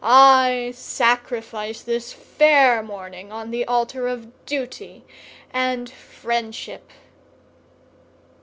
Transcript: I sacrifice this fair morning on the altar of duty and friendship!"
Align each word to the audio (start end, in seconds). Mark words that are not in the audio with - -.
I 0.03 0.71
sacrifice 0.73 1.83
this 1.83 2.11
fair 2.11 2.81
morning 2.81 3.31
on 3.31 3.51
the 3.51 3.65
altar 3.65 4.07
of 4.07 4.27
duty 4.47 5.05
and 5.53 5.91
friendship!" 5.91 6.89